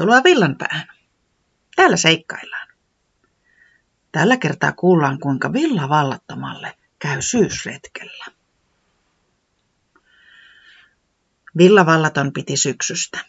Tervetuloa 0.00 0.24
Villanpäähän. 0.24 0.88
Täällä 1.76 1.96
seikkaillaan. 1.96 2.68
Tällä 4.12 4.36
kertaa 4.36 4.72
kuullaan, 4.72 5.18
kuinka 5.18 5.52
Villa 5.52 5.88
vallattomalle 5.88 6.76
käy 6.98 7.22
syysretkellä. 7.22 8.24
Villa 11.56 11.86
vallaton 11.86 12.32
piti 12.32 12.56
syksystä. 12.56 13.24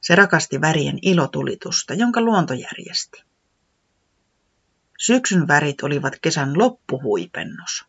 Se 0.00 0.14
rakasti 0.14 0.60
värien 0.60 0.98
ilotulitusta, 1.02 1.94
jonka 1.94 2.20
luonto 2.20 2.54
järjesti. 2.54 3.24
Syksyn 4.98 5.48
värit 5.48 5.82
olivat 5.82 6.14
kesän 6.22 6.58
loppuhuipennus. 6.58 7.84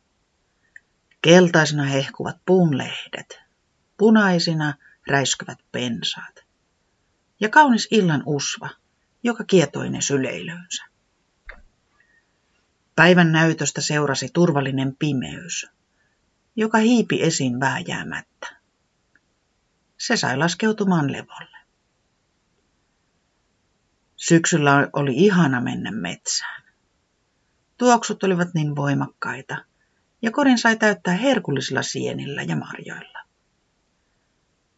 Keltaisena 1.22 1.84
hehkuvat 1.84 2.38
puun 2.46 2.78
lehdet, 2.78 3.40
punaisina 3.98 4.74
räiskyvät 5.08 5.60
pensaat 5.72 6.43
ja 7.44 7.50
kaunis 7.50 7.88
illan 7.92 8.24
usva, 8.26 8.70
joka 9.24 9.44
kietoi 9.44 9.90
ne 9.90 10.02
syleilönsä. 10.02 10.84
Päivän 12.96 13.32
näytöstä 13.32 13.82
seurasi 13.82 14.30
turvallinen 14.34 14.96
pimeys, 15.00 15.68
joka 16.56 16.78
hiipi 16.78 17.24
esiin 17.24 17.60
vääjäämättä. 17.60 18.56
Se 19.98 20.18
sai 20.18 20.38
laskeutumaan 20.38 21.12
levolle. 21.12 21.58
Syksyllä 24.16 24.90
oli 24.94 25.14
ihana 25.16 25.62
mennä 25.62 25.92
metsään. 25.92 26.64
Tuoksut 27.78 28.24
olivat 28.24 28.54
niin 28.54 28.76
voimakkaita, 28.76 29.66
ja 30.22 30.32
korin 30.32 30.58
sai 30.58 30.78
täyttää 30.78 31.14
herkullisilla 31.14 31.82
sienillä 31.82 32.42
ja 32.42 32.56
marjoilla. 32.56 33.23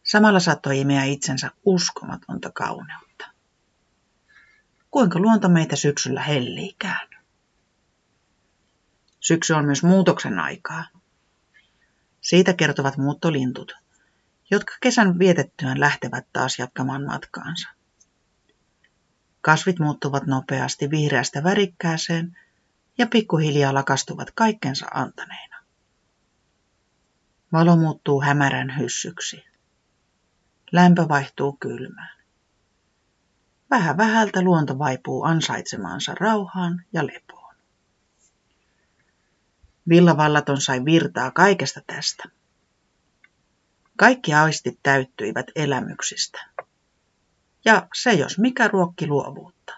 Samalla 0.06 0.40
saattoi 0.40 0.80
imeä 0.80 1.04
itsensä 1.04 1.50
uskomatonta 1.64 2.50
kauneutta. 2.52 3.26
Kuinka 4.90 5.18
luonto 5.18 5.48
meitä 5.48 5.76
syksyllä 5.76 6.22
helliikään? 6.22 7.08
Syksy 9.20 9.52
on 9.52 9.64
myös 9.64 9.82
muutoksen 9.82 10.38
aikaa. 10.38 10.84
Siitä 12.20 12.52
kertovat 12.52 12.96
muuttolintut, 12.96 13.72
jotka 14.50 14.72
kesän 14.80 15.18
vietettyään 15.18 15.80
lähtevät 15.80 16.26
taas 16.32 16.58
jatkamaan 16.58 17.04
matkaansa. 17.04 17.68
Kasvit 19.40 19.78
muuttuvat 19.78 20.26
nopeasti 20.26 20.90
vihreästä 20.90 21.44
värikkääseen 21.44 22.38
ja 22.98 23.06
pikkuhiljaa 23.06 23.74
lakastuvat 23.74 24.30
kaikkensa 24.30 24.86
antaneina. 24.94 25.56
Valo 27.52 27.76
muuttuu 27.76 28.22
hämärän 28.22 28.78
hyssyksi. 28.78 29.55
Lämpö 30.72 31.08
vaihtuu 31.08 31.56
kylmään. 31.60 32.16
Vähän 33.70 33.96
vähältä 33.96 34.42
luonto 34.42 34.78
vaipuu 34.78 35.24
ansaitsemaansa 35.24 36.14
rauhaan 36.14 36.84
ja 36.92 37.06
lepoon. 37.06 37.54
Villavallaton 39.88 40.60
sai 40.60 40.84
virtaa 40.84 41.30
kaikesta 41.30 41.80
tästä. 41.86 42.24
Kaikki 43.96 44.34
aistit 44.34 44.78
täyttyivät 44.82 45.46
elämyksistä. 45.54 46.50
Ja 47.64 47.88
se 47.94 48.12
jos 48.12 48.38
mikä 48.38 48.68
ruokki 48.68 49.06
luovuutta. 49.06 49.72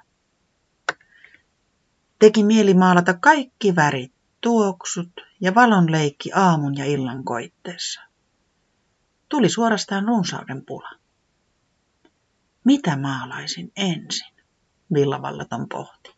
Teki 2.18 2.44
mieli 2.44 2.74
maalata 2.74 3.14
kaikki 3.14 3.76
värit, 3.76 4.12
tuoksut 4.40 5.20
ja 5.40 5.54
valon 5.54 5.92
leikki 5.92 6.30
aamun 6.34 6.76
ja 6.76 6.84
illan 6.84 7.24
koitteessa. 7.24 8.07
Tuli 9.38 9.48
suorastaan 9.48 10.04
runsauden 10.04 10.64
pula. 10.66 10.90
Mitä 12.64 12.96
maalaisin 12.96 13.72
ensin? 13.76 14.34
Villavallaton 14.94 15.68
pohti. 15.68 16.14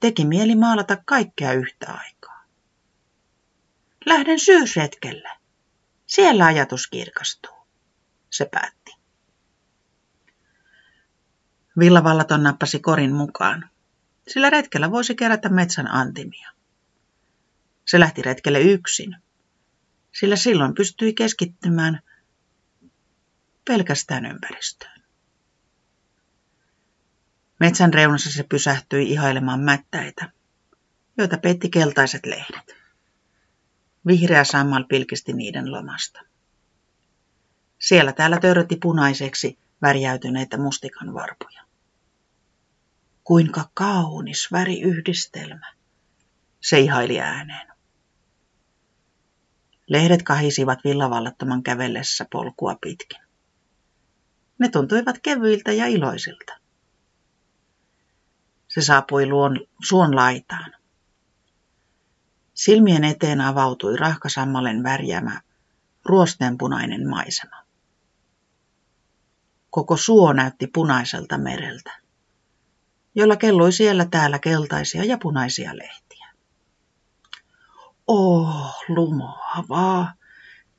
Teki 0.00 0.24
mieli 0.24 0.54
maalata 0.54 0.96
kaikkea 1.06 1.52
yhtä 1.52 1.92
aikaa. 1.92 2.44
Lähden 4.06 4.38
syysretkelle. 4.38 5.28
Siellä 6.06 6.46
ajatus 6.46 6.86
kirkastuu, 6.86 7.56
se 8.30 8.48
päätti. 8.50 8.92
Villavallaton 11.78 12.42
nappasi 12.42 12.80
korin 12.80 13.12
mukaan, 13.12 13.70
sillä 14.28 14.50
retkellä 14.50 14.90
voisi 14.90 15.14
kerätä 15.14 15.48
metsän 15.48 15.90
antimia. 15.90 16.50
Se 17.86 18.00
lähti 18.00 18.22
retkelle 18.22 18.60
yksin, 18.60 19.16
sillä 20.12 20.36
silloin 20.36 20.74
pystyi 20.74 21.14
keskittymään 21.14 22.00
pelkästään 23.64 24.26
ympäristöön. 24.26 25.00
Metsän 27.60 27.94
reunassa 27.94 28.32
se 28.32 28.42
pysähtyi 28.42 29.10
ihailemaan 29.10 29.60
mättäitä, 29.60 30.32
joita 31.18 31.38
petti 31.38 31.68
keltaiset 31.70 32.26
lehdet. 32.26 32.76
Vihreä 34.06 34.44
sammal 34.44 34.84
pilkisti 34.84 35.32
niiden 35.32 35.72
lomasta. 35.72 36.20
Siellä 37.78 38.12
täällä 38.12 38.40
törrötti 38.40 38.76
punaiseksi 38.76 39.58
värjäytyneitä 39.82 40.56
mustikan 40.58 41.14
varpuja. 41.14 41.62
Kuinka 43.24 43.70
kaunis 43.74 44.52
väriyhdistelmä, 44.52 45.72
se 46.60 46.80
ihaili 46.80 47.20
ääneen. 47.20 47.69
Lehdet 49.90 50.22
kahisivat 50.22 50.78
villavallattoman 50.84 51.62
kävellessä 51.62 52.26
polkua 52.32 52.76
pitkin. 52.80 53.20
Ne 54.58 54.68
tuntuivat 54.68 55.18
kevyiltä 55.22 55.72
ja 55.72 55.86
iloisilta. 55.86 56.52
Se 58.68 58.80
saapui 58.80 59.26
luon, 59.26 59.60
suon 59.88 60.16
laitaan. 60.16 60.72
Silmien 62.54 63.04
eteen 63.04 63.40
avautui 63.40 63.96
rahkasammalen 63.96 64.82
värjäämä 64.82 65.40
ruosteenpunainen 66.04 67.08
maisema. 67.08 67.56
Koko 69.70 69.96
suo 69.96 70.32
näytti 70.32 70.66
punaiselta 70.66 71.38
mereltä, 71.38 71.92
jolla 73.14 73.36
kelloi 73.36 73.72
siellä 73.72 74.04
täällä 74.04 74.38
keltaisia 74.38 75.04
ja 75.04 75.18
punaisia 75.18 75.76
lehtiä. 75.76 76.09
Oh, 78.12 78.74
lumoavaa, 78.88 80.12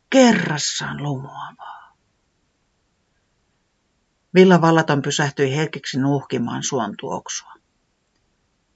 kerrassaan 0.09 1.03
lumoavaa. 1.03 1.97
Villa 4.35 4.61
Vallaton 4.61 5.01
pysähtyi 5.01 5.55
hetkeksi 5.55 5.99
nuuhkimaan 5.99 6.63
suon 6.63 6.95
tuoksua. 6.99 7.53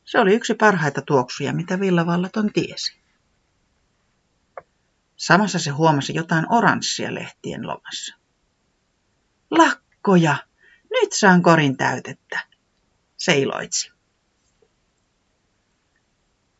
Se 0.06 0.20
oli 0.20 0.34
yksi 0.34 0.54
parhaita 0.54 1.02
tuoksuja, 1.02 1.54
mitä 1.54 1.80
Villa 1.80 2.06
Vallaton 2.06 2.54
tiesi. 2.54 2.98
Samassa 5.16 5.60
se 5.60 5.70
huomasi 5.70 6.14
jotain 6.14 6.46
oranssia 6.54 7.14
lehtien 7.14 7.68
lomassa. 7.68 8.16
Lakkoja! 9.52 10.38
Nyt 10.92 11.14
saan 11.14 11.42
korin 11.42 11.78
täytettä, 11.78 12.48
se 13.18 13.38
iloitsi. 13.38 13.92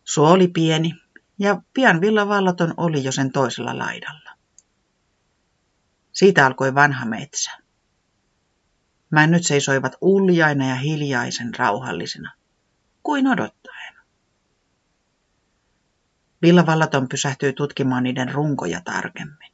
Suo 0.04 0.32
oli 0.32 0.48
pieni, 0.48 1.05
ja 1.40 1.62
pian 1.74 2.02
Villa 2.02 2.28
Vallaton 2.28 2.74
oli 2.78 3.04
jo 3.04 3.12
sen 3.12 3.32
toisella 3.32 3.78
laidalla. 3.78 4.32
Siitä 6.14 6.46
alkoi 6.46 6.76
vanha 6.76 7.06
metsä. 7.06 7.52
Männyt 9.10 9.46
seisoivat 9.46 9.96
uljaina 10.02 10.70
ja 10.70 10.76
hiljaisen 10.76 11.56
rauhallisina, 11.56 12.34
kuin 13.04 13.28
odottaen. 13.28 13.96
Villa 16.42 16.66
Vallaton 16.66 17.10
pysähtyi 17.10 17.54
tutkimaan 17.54 18.04
niiden 18.04 18.32
runkoja 18.32 18.82
tarkemmin. 18.82 19.52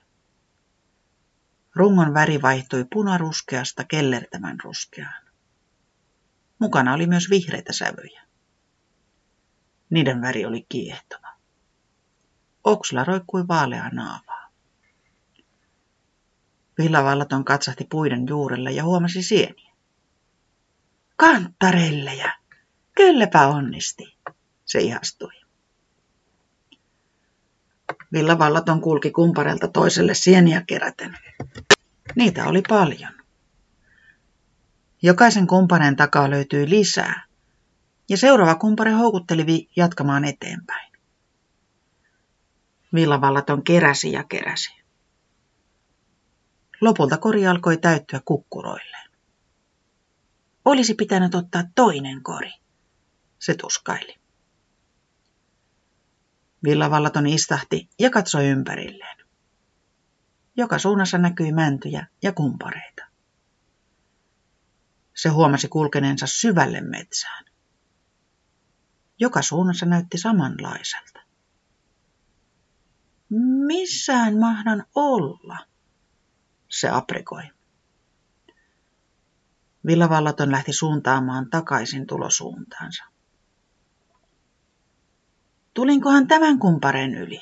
Rungon 1.76 2.14
väri 2.14 2.42
vaihtui 2.42 2.86
punaruskeasta 2.94 3.84
kellertävän 3.84 4.60
ruskeaan. 4.64 5.24
Mukana 6.60 6.94
oli 6.94 7.08
myös 7.08 7.30
vihreitä 7.30 7.74
sävyjä. 7.74 8.22
Niiden 9.90 10.22
väri 10.22 10.46
oli 10.46 10.66
kiehtova. 10.70 11.41
Oksla 12.64 13.04
roikkui 13.04 13.48
vaaleaa 13.48 13.90
naavaa. 13.90 14.50
Villavallaton 16.78 17.46
katsahti 17.46 17.88
puiden 17.90 18.28
juurelle 18.30 18.72
ja 18.72 18.84
huomasi 18.84 19.22
sieniä. 19.22 19.72
Kantarellejä! 21.16 22.34
Kylläpä 22.96 23.48
onnisti, 23.48 24.18
se 24.66 24.80
ihastui. 24.80 25.32
Villavallaton 28.14 28.82
kulki 28.82 29.12
kumparelta 29.12 29.68
toiselle 29.68 30.14
sieniä 30.14 30.64
keräten. 30.68 31.18
Niitä 32.16 32.46
oli 32.48 32.62
paljon. 32.70 33.14
Jokaisen 35.02 35.48
kumpareen 35.48 35.96
takaa 35.96 36.30
löytyi 36.30 36.70
lisää, 36.70 37.24
ja 38.10 38.18
seuraava 38.18 38.56
kumpare 38.56 38.92
houkutteli 38.92 39.70
jatkamaan 39.76 40.26
eteenpäin. 40.26 40.91
Villavallaton 42.94 43.64
keräsi 43.64 44.12
ja 44.12 44.24
keräsi. 44.24 44.72
Lopulta 46.82 47.18
kori 47.18 47.48
alkoi 47.48 47.78
täyttyä 47.78 48.22
kukkuroilleen. 48.26 49.12
Olisi 50.66 50.94
pitänyt 50.94 51.36
ottaa 51.36 51.64
toinen 51.76 52.24
kori, 52.24 52.52
se 53.40 53.56
tuskaili. 53.56 54.16
Villavallaton 56.64 57.28
istahti 57.28 57.90
ja 58.00 58.10
katsoi 58.10 58.48
ympärilleen. 58.48 59.18
Joka 60.58 60.80
suunnassa 60.80 61.18
näkyi 61.18 61.52
mäntyjä 61.52 62.08
ja 62.24 62.32
kumpareita. 62.32 63.06
Se 65.14 65.30
huomasi 65.30 65.68
kulkeneensa 65.68 66.28
syvälle 66.28 66.82
metsään. 66.82 67.46
Joka 69.20 69.42
suunnassa 69.42 69.86
näytti 69.86 70.18
samanlaiselta. 70.18 71.21
Missään 73.68 74.40
mahdan 74.40 74.86
olla, 74.96 75.58
se 76.70 76.90
aprikoi. 76.90 77.44
Villavallaton 79.86 80.52
lähti 80.52 80.74
suuntaamaan 80.74 81.50
takaisin 81.50 82.08
tulosuuntaansa. 82.08 83.04
Tulinkohan 85.74 86.28
tämän 86.28 86.60
kumparen 86.60 87.16
yli? 87.16 87.42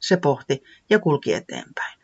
Se 0.00 0.16
pohti 0.16 0.62
ja 0.90 0.98
kulki 0.98 1.32
eteenpäin. 1.32 1.98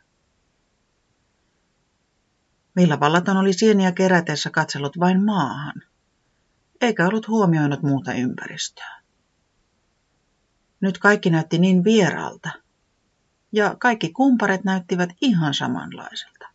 Villavallaton 2.76 3.36
oli 3.36 3.52
sieniä 3.52 3.92
kerätessä 3.92 4.50
katsellut 4.50 5.00
vain 5.00 5.24
maahan, 5.24 5.82
eikä 6.80 7.06
ollut 7.06 7.28
huomioinut 7.28 7.82
muuta 7.82 8.12
ympäristöä. 8.12 9.02
Nyt 10.80 10.98
kaikki 10.98 11.30
näytti 11.30 11.58
niin 11.58 11.84
vieraalta, 11.84 12.50
ja 13.52 13.76
kaikki 13.78 14.12
kumparet 14.12 14.64
näyttivät 14.64 15.10
ihan 15.20 15.54
samanlaiselta. 15.54 16.48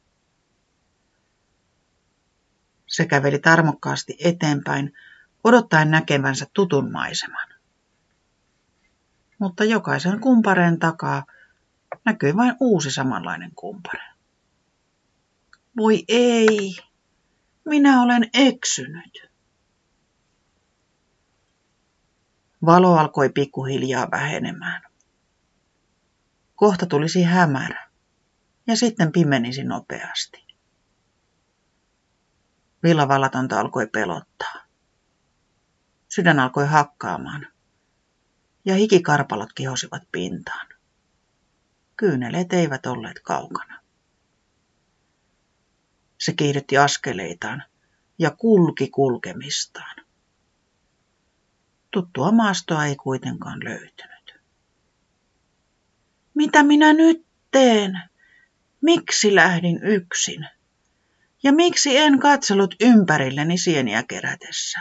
Se 2.88 3.06
käveli 3.06 3.40
tarmokkaasti 3.40 4.18
eteenpäin, 4.24 4.94
odottaen 5.44 5.92
näkevänsä 5.92 6.48
tutun 6.54 6.92
maiseman. 6.92 7.48
Mutta 9.40 9.64
jokaisen 9.64 10.20
kumpareen 10.20 10.80
takaa 10.80 11.26
näkyi 12.06 12.36
vain 12.36 12.56
uusi 12.60 12.92
samanlainen 12.92 13.52
kumpare. 13.56 14.04
Voi 15.78 16.04
ei, 16.08 16.76
minä 17.66 18.02
olen 18.02 18.30
eksynyt. 18.34 19.30
Valo 22.66 22.98
alkoi 22.98 23.30
pikkuhiljaa 23.30 24.12
vähenemään. 24.12 24.93
Kohta 26.56 26.86
tulisi 26.86 27.24
hämärä 27.24 27.90
ja 28.68 28.76
sitten 28.76 29.12
pimenisi 29.12 29.64
nopeasti. 29.64 30.44
Villavallatonta 32.84 33.60
alkoi 33.60 33.88
pelottaa. 33.88 34.54
Sydän 36.08 36.40
alkoi 36.40 36.68
hakkaamaan 36.68 37.48
ja 38.66 38.76
hikikarpalot 38.76 39.54
kihosivat 39.54 40.04
pintaan. 40.12 40.68
Kyyneleet 41.98 42.54
eivät 42.54 42.86
olleet 42.86 43.20
kaukana. 43.20 43.80
Se 46.20 46.34
kiihdytti 46.34 46.78
askeleitaan 46.78 47.64
ja 48.20 48.32
kulki 48.32 48.90
kulkemistaan. 48.90 49.96
Tuttua 51.92 52.32
maastoa 52.32 52.86
ei 52.86 52.96
kuitenkaan 52.96 53.64
löytynyt. 53.64 54.13
Mitä 56.34 56.64
minä 56.64 56.94
nyt 56.94 57.26
teen? 57.52 58.02
Miksi 58.82 59.36
lähdin 59.36 59.84
yksin? 59.84 60.48
Ja 61.44 61.54
miksi 61.54 61.98
en 61.98 62.20
katsellut 62.20 62.76
ympärilleni 62.80 63.58
sieniä 63.58 64.04
kerätessä? 64.04 64.80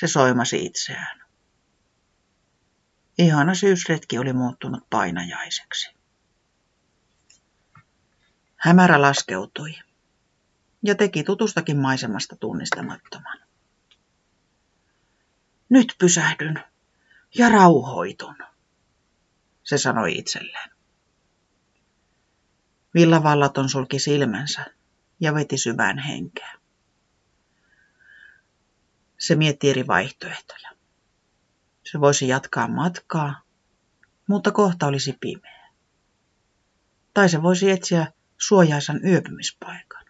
Se 0.00 0.06
soimasi 0.06 0.64
itseään. 0.64 1.22
Ihana 3.18 3.54
syysretki 3.54 4.18
oli 4.18 4.32
muuttunut 4.32 4.90
painajaiseksi. 4.90 5.90
Hämärä 8.56 9.02
laskeutui 9.02 9.74
ja 10.82 10.94
teki 10.94 11.24
tutustakin 11.24 11.78
maisemasta 11.78 12.36
tunnistamattoman. 12.36 13.38
Nyt 15.68 15.94
pysähdyn 15.98 16.64
ja 17.34 17.48
rauhoitun, 17.48 18.36
se 19.72 19.78
sanoi 19.78 20.18
itselleen. 20.18 20.70
Villavallaton 22.94 23.68
sulki 23.68 23.98
silmänsä 23.98 24.66
ja 25.20 25.34
veti 25.34 25.58
syvään 25.58 25.98
henkeä. 25.98 26.58
Se 29.18 29.34
mietti 29.34 29.70
eri 29.70 29.86
vaihtoehtoja. 29.86 30.70
Se 31.92 32.00
voisi 32.00 32.28
jatkaa 32.28 32.68
matkaa, 32.68 33.42
mutta 34.26 34.50
kohta 34.50 34.86
olisi 34.86 35.16
pimeä. 35.20 35.70
Tai 37.14 37.28
se 37.28 37.42
voisi 37.42 37.70
etsiä 37.70 38.12
suojaisan 38.38 39.00
yöpymispaikan. 39.06 40.04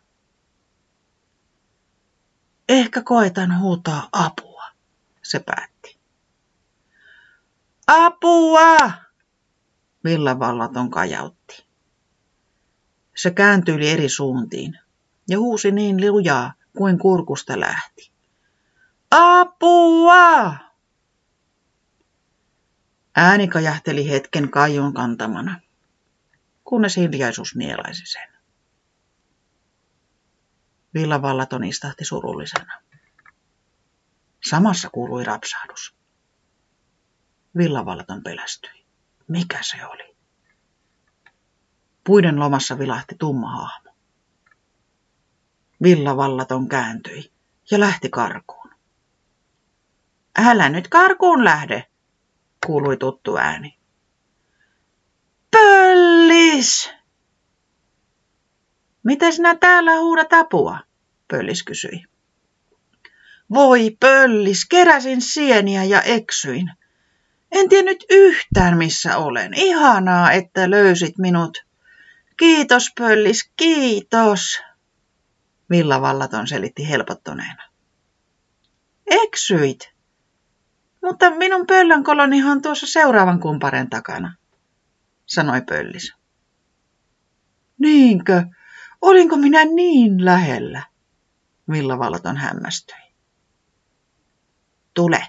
Ehkä 2.69 3.03
koetan 3.03 3.61
huutaa 3.61 4.09
apua, 4.13 4.65
se 5.23 5.39
päätti. 5.41 5.99
Apua! 7.87 9.03
Villavallaton 10.05 10.91
kajautti. 10.91 11.65
Se 13.17 13.31
kääntyi 13.31 13.91
eri 13.91 14.09
suuntiin 14.09 14.79
ja 15.29 15.39
huusi 15.39 15.71
niin 15.71 16.13
lujaa 16.13 16.55
kuin 16.77 16.99
kurkusta 16.99 17.61
lähti. 17.61 18.13
Apua! 19.11 20.57
Ääni 23.17 23.49
kajahteli 23.49 24.09
hetken 24.09 24.51
kaiun 24.51 24.95
kantamana, 24.95 25.61
kunnes 26.65 26.97
hiljaisuus 26.97 27.57
nielaisi 27.57 28.07
sen. 28.07 28.33
Villavallaton 30.95 31.65
istahti 31.65 32.05
surullisena. 32.05 32.83
Samassa 34.51 34.91
kuului 34.91 35.25
rapsahdus. 35.25 35.95
Villavallaton 37.57 38.23
pelästyi. 38.23 38.82
Mikä 39.29 39.59
se 39.63 39.87
oli? 39.87 40.17
Puiden 42.05 42.41
lomassa 42.41 42.79
vilahti 42.79 43.15
tumma 43.19 43.51
hahmo. 43.51 43.91
Villavallaton 45.83 46.69
kääntyi 46.69 47.33
ja 47.71 47.81
lähti 47.81 48.09
karkuun. 48.09 48.71
Älä 50.39 50.69
nyt 50.69 50.89
karkuun 50.89 51.45
lähde, 51.45 51.87
kuului 52.67 52.97
tuttu 52.97 53.37
ääni. 53.37 53.79
Pöllis! 55.51 56.91
Mitä 59.03 59.31
sinä 59.31 59.55
täällä 59.55 59.99
huudat 59.99 60.33
apua? 60.33 60.79
Pöllis 61.29 61.63
kysyi. 61.63 62.05
Voi 63.53 63.97
pöllis, 64.01 64.67
keräsin 64.67 65.21
sieniä 65.21 65.85
ja 65.85 66.03
eksyin. 66.03 66.73
En 67.53 67.69
tiennyt 67.69 68.05
yhtään 68.11 68.79
missä 68.79 69.17
olen. 69.17 69.55
Ihanaa, 69.55 70.33
että 70.33 70.71
löysit 70.71 71.19
minut. 71.19 71.65
Kiitos 72.37 72.89
pöllis, 72.99 73.51
kiitos. 73.57 74.61
Villavallaton 75.71 76.49
selitti 76.49 76.89
helpottuneena. 76.89 77.63
Eksyit, 79.11 79.93
mutta 81.03 81.31
minun 81.31 81.67
pöllönkolonihan 81.67 82.53
on 82.53 82.63
tuossa 82.63 82.87
seuraavan 82.87 83.41
kumparen 83.41 83.91
takana, 83.91 84.37
sanoi 85.27 85.63
pöllis. 85.63 86.15
Niinkö? 87.79 88.43
Olinko 89.01 89.37
minä 89.37 89.65
niin 89.65 90.25
lähellä? 90.25 90.83
Villavalaton 91.71 92.37
hämmästyi. 92.37 93.15
Tule. 94.95 95.29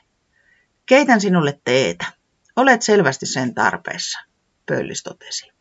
Keitän 0.85 1.21
sinulle 1.21 1.61
teetä. 1.63 2.05
Olet 2.55 2.81
selvästi 2.81 3.25
sen 3.25 3.53
tarpeessa, 3.53 4.19
pöllis 4.65 5.03
totesi. 5.03 5.51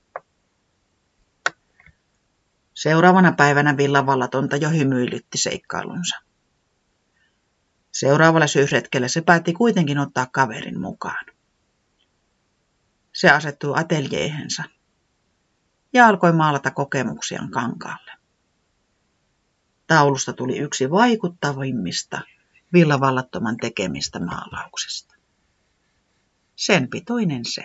Seuraavana 2.74 3.32
päivänä 3.32 3.76
villavallatonta 3.76 4.56
jo 4.56 4.70
hymyilytti 4.70 5.38
seikkailunsa. 5.38 6.16
Seuraavalla 7.92 8.46
syysretkellä 8.46 9.08
se 9.08 9.20
päätti 9.20 9.52
kuitenkin 9.52 9.98
ottaa 9.98 10.26
kaverin 10.26 10.80
mukaan. 10.80 11.26
Se 13.12 13.30
asettui 13.30 13.72
ateljeehensa 13.76 14.62
ja 15.92 16.06
alkoi 16.06 16.32
maalata 16.32 16.70
kokemuksiaan 16.70 17.50
kankaalle. 17.50 18.12
Taulusta 19.86 20.32
tuli 20.32 20.58
yksi 20.58 20.90
vaikuttavimmista 20.90 22.20
villavallattoman 22.72 23.56
tekemistä 23.56 24.20
maalauksesta. 24.20 25.11
Sen 26.56 26.88
pitoinen 26.88 27.44
se. 27.44 27.64